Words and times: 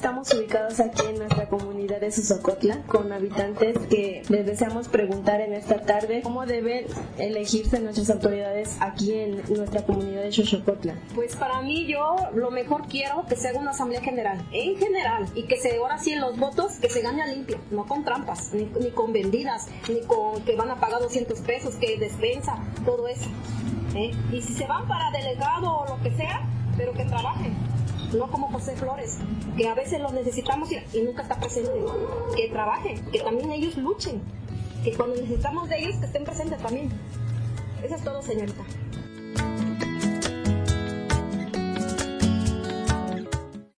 estamos 0.00 0.32
ubicados 0.34 0.80
aquí 0.80 1.02
en 1.06 1.18
nuestra 1.18 1.46
comunidad 1.48 2.00
de 2.00 2.10
Susocotla 2.10 2.82
con 2.86 3.12
habitantes 3.12 3.78
que 3.88 4.22
les 4.28 4.44
deseamos 4.44 4.88
preguntar 4.88 5.40
en 5.40 5.52
esta 5.52 5.80
tarde 5.82 6.22
cómo 6.22 6.46
deben 6.46 6.86
elegirse 7.16 7.78
nuestras 7.78 8.10
autoridades 8.10 8.76
aquí 8.80 9.12
en 9.12 9.42
nuestra 9.54 9.82
comunidad 9.82 10.22
de 10.22 10.32
Xochocotla. 10.32 10.94
Pues 11.14 11.36
para 11.36 11.62
mí 11.62 11.86
yo 11.86 12.16
lo 12.34 12.50
mejor 12.50 12.88
quiero 12.88 13.24
que 13.28 13.36
se 13.36 13.48
haga 13.48 13.60
una 13.60 13.70
asamblea 13.70 14.00
general, 14.00 14.44
en 14.52 14.76
general, 14.76 15.26
y 15.34 15.44
que 15.44 15.58
se 15.58 15.76
ahora 15.76 15.98
sí 15.98 16.12
en 16.12 16.20
los 16.22 16.36
votos 16.36 16.78
que 16.80 16.90
se 16.90 17.00
gane 17.00 17.24
limpio, 17.32 17.58
no 17.70 17.86
con 17.86 18.04
trampas, 18.04 18.52
ni, 18.52 18.64
ni 18.80 18.90
con 18.90 19.12
vendidas, 19.12 19.68
ni 19.88 20.00
con 20.00 20.42
que 20.42 20.56
van 20.56 20.70
a 20.70 20.80
pagar 20.80 21.00
200 21.00 21.38
pesos, 21.40 21.76
que 21.76 21.98
despensa, 21.98 22.56
todo 22.84 23.06
eso. 23.06 23.28
¿eh? 23.94 24.10
Y 24.32 24.42
si 24.42 24.54
se 24.54 24.66
van 24.66 24.88
para 24.88 25.10
delegado 25.12 25.72
o 25.72 25.86
lo 25.86 26.02
que 26.02 26.10
sea, 26.16 26.42
pero 26.76 26.92
que 26.94 27.04
trabajen. 27.04 27.79
No 28.12 28.30
como 28.30 28.50
José 28.50 28.76
Flores, 28.76 29.18
que 29.56 29.68
a 29.68 29.74
veces 29.74 30.00
los 30.00 30.12
necesitamos 30.12 30.70
y, 30.72 31.02
nunca 31.02 31.22
está 31.22 31.38
presente. 31.38 31.70
Que 32.36 32.48
trabajen, 32.48 33.04
que 33.10 33.20
también 33.20 33.50
ellos 33.52 33.76
luchen. 33.76 34.20
Que 34.84 34.92
cuando 34.94 35.16
necesitamos 35.16 35.68
de 35.68 35.78
ellos, 35.78 35.96
que 35.96 36.06
estén 36.06 36.24
presentes 36.24 36.60
también. 36.60 36.90
Eso 37.82 37.94
es 37.94 38.04
todo, 38.04 38.22
señorita. 38.22 38.62